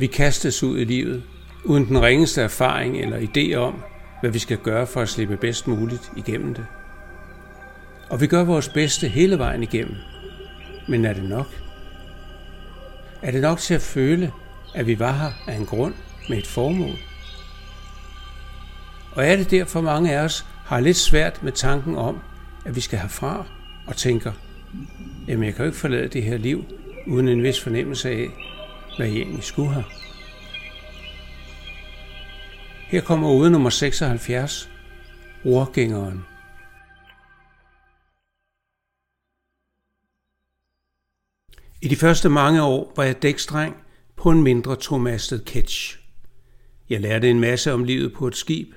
[0.00, 1.22] Vi kastes ud i livet,
[1.64, 3.82] uden den ringeste erfaring eller idé om,
[4.20, 6.66] hvad vi skal gøre for at slippe bedst muligt igennem det.
[8.08, 9.94] Og vi gør vores bedste hele vejen igennem.
[10.88, 11.46] Men er det nok?
[13.22, 14.32] Er det nok til at føle,
[14.74, 15.94] at vi var her af en grund
[16.28, 16.96] med et formål?
[19.12, 22.18] Og er det derfor mange af os har lidt svært med tanken om,
[22.64, 23.46] at vi skal herfra
[23.86, 24.32] og tænker,
[25.28, 26.64] jamen jeg kan jo ikke forlade det her liv
[27.06, 28.28] uden en vis fornemmelse af,
[29.00, 29.84] hvad I egentlig skulle have.
[32.88, 34.70] Her kommer ude nummer 76,
[35.44, 36.24] Rorgængeren.
[41.82, 43.76] I de første mange år var jeg dækstreng
[44.16, 45.98] på en mindre tomastet ketch.
[46.90, 48.74] Jeg lærte en masse om livet på et skib.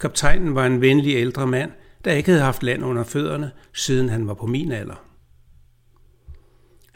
[0.00, 1.72] Kaptajnen var en venlig ældre mand,
[2.04, 5.09] der ikke havde haft land under fødderne, siden han var på min alder.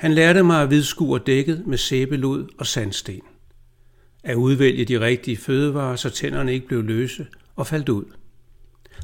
[0.05, 3.20] Han lærte mig at vidskue dækket med sæbelud og sandsten.
[4.24, 8.05] At udvælge de rigtige fødevarer, så tænderne ikke blev løse og faldt ud.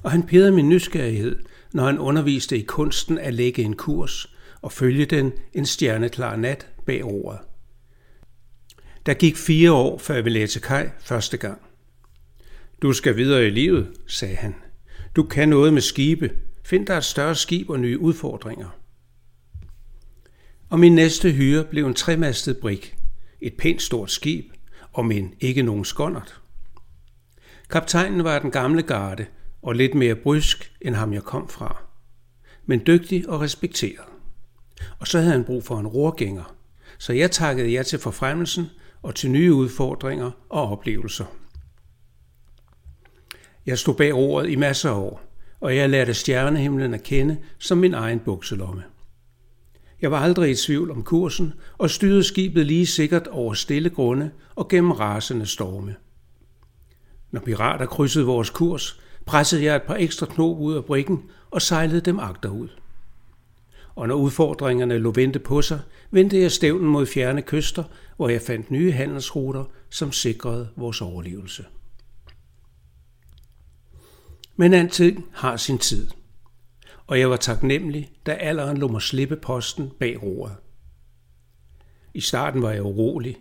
[0.02, 1.38] Og han pædede min nysgerrighed,
[1.72, 6.68] når han underviste i kunsten at lægge en kurs og følge den en stjerneklar nat
[6.86, 7.40] bag ordet.
[9.06, 11.60] Der gik fire år, før jeg lagde til kaj første gang.
[12.82, 14.54] Du skal videre i livet, sagde han.
[15.16, 16.30] Du kan noget med skibe.
[16.64, 18.79] Find dig et større skib og nye udfordringer.
[20.70, 22.96] Og min næste hyre blev en tremastet brik.
[23.40, 24.44] Et pænt stort skib,
[24.92, 26.40] og men ikke nogen skåndert.
[27.70, 29.26] Kaptajnen var den gamle garde,
[29.62, 31.82] og lidt mere brysk end ham jeg kom fra.
[32.66, 34.06] Men dygtig og respekteret.
[34.98, 36.56] Og så havde han brug for en rorgænger,
[36.98, 38.66] så jeg takkede ja til forfremmelsen
[39.02, 41.24] og til nye udfordringer og oplevelser.
[43.66, 45.22] Jeg stod bag roret i masser af år,
[45.60, 48.82] og jeg lærte stjernehimlen at kende som min egen bukselomme.
[50.02, 54.30] Jeg var aldrig i tvivl om kursen og styrede skibet lige sikkert over stille grunde
[54.54, 55.96] og gennem rasende storme.
[57.30, 61.62] Når pirater krydsede vores kurs, pressede jeg et par ekstra knop ud af brikken og
[61.62, 62.68] sejlede dem agterud.
[63.94, 65.80] Og når udfordringerne lå vente på sig,
[66.10, 67.84] vendte jeg stævnen mod fjerne kyster,
[68.16, 71.64] hvor jeg fandt nye handelsruter, som sikrede vores overlevelse.
[74.56, 76.06] Men alting har sin tid.
[77.10, 80.56] Og jeg var taknemmelig, da alderen lå mig slippe posten bag roret.
[82.14, 83.36] I starten var jeg urolig.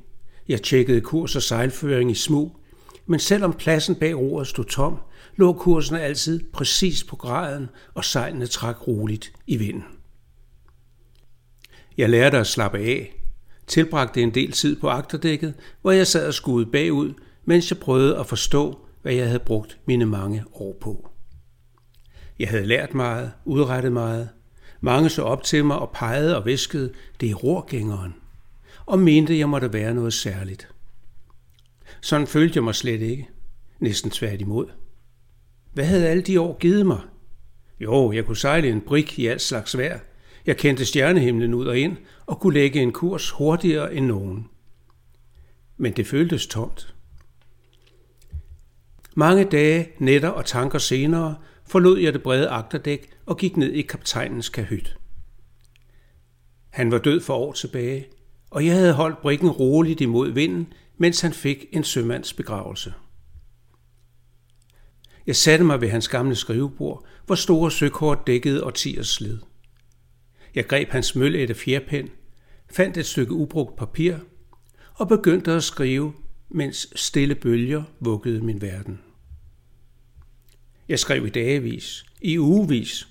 [0.47, 2.59] Jeg tjekkede kurs og sejlføring i smug,
[3.05, 4.99] men selvom pladsen bag roret stod tom,
[5.35, 9.83] lå kursen altid præcis på graden, og sejlene trak roligt i vinden.
[11.97, 13.21] Jeg lærte at slappe af,
[13.67, 17.13] tilbragte en del tid på agterdækket, hvor jeg sad og skuede bagud,
[17.45, 21.09] mens jeg prøvede at forstå, hvad jeg havde brugt mine mange år på.
[22.39, 24.29] Jeg havde lært meget, udrettet meget.
[24.81, 28.15] Mange så op til mig og pegede og viskede, det er rorgængeren,
[28.85, 30.69] og mente, jeg måtte være noget særligt.
[32.01, 33.29] Sådan følte jeg mig slet ikke.
[33.79, 34.65] Næsten tværtimod.
[35.73, 37.01] Hvad havde alle de år givet mig?
[37.79, 39.99] Jo, jeg kunne sejle en brik i alt slags vejr.
[40.45, 44.49] Jeg kendte stjernehimlen ud og ind og kunne lægge en kurs hurtigere end nogen.
[45.77, 46.93] Men det føltes tomt.
[49.15, 51.35] Mange dage, nætter og tanker senere
[51.69, 54.97] forlod jeg det brede agterdæk og gik ned i kaptajnens kahyt.
[56.69, 58.07] Han var død for år tilbage,
[58.49, 62.93] og jeg havde holdt brikken roligt imod vinden, mens han fik en sømands begravelse.
[65.27, 69.37] Jeg satte mig ved hans gamle skrivebord, hvor store søkort dækkede årtiers slid.
[70.55, 72.09] Jeg greb hans mølætte fjerpen,
[72.71, 74.15] fandt et stykke ubrugt papir
[74.93, 76.13] og begyndte at skrive,
[76.49, 78.99] mens stille bølger vuggede min verden.
[80.89, 83.07] Jeg skrev i dagevis, i ugevis.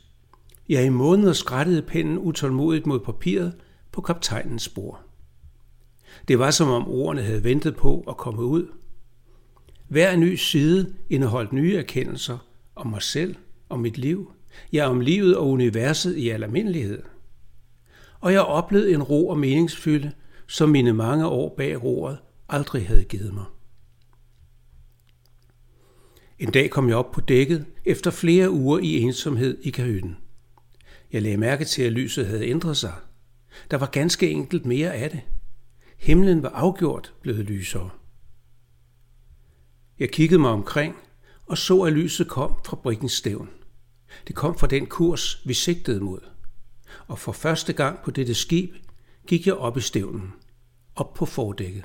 [0.69, 3.53] Jeg i måneder skrættede pennen utålmodigt mod papiret
[3.93, 5.01] på kaptajnens spor.
[6.29, 8.67] Det var som om ordene havde ventet på at komme ud.
[9.89, 12.39] Hver ny side indeholdt nye erkendelser
[12.77, 13.35] om mig selv,
[13.69, 14.33] om mit liv,
[14.73, 17.03] ja om livet og universet i al almindelighed.
[18.21, 20.13] Og jeg oplevede en ro og meningsfylde,
[20.47, 22.19] som mine mange år bag roret
[22.49, 23.45] aldrig havde givet mig.
[26.39, 30.17] En dag kom jeg op på dækket efter flere uger i ensomhed i kahytten.
[31.13, 32.95] Jeg lagde mærke til, at lyset havde ændret sig.
[33.71, 35.21] Der var ganske enkelt mere af det.
[35.99, 37.91] Himlen var afgjort blevet lysere.
[39.99, 40.97] Jeg kiggede mig omkring
[41.47, 43.51] og så, at lyset kom fra brikkens stævn.
[44.27, 46.21] Det kom fra den kurs, vi sigtede mod.
[47.07, 48.75] Og for første gang på dette skib
[49.27, 50.33] gik jeg op i stævnen,
[50.95, 51.85] op på fordækket.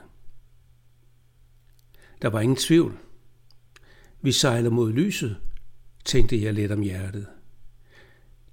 [2.22, 2.98] Der var ingen tvivl.
[4.26, 5.38] Vi sejler mod lyset,
[6.06, 7.28] tænkte jeg let om hjertet.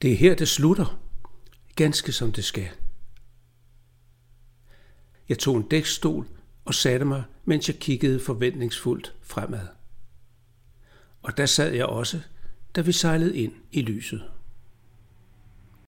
[0.02, 1.00] Det er her, det slutter,
[1.76, 2.68] ganske som det skal.
[5.28, 6.28] Jeg tog en dækstol
[6.64, 9.66] og satte mig, mens jeg kiggede forventningsfuldt fremad.
[11.22, 12.20] Og der sad jeg også,
[12.76, 14.22] da vi sejlede ind i lyset.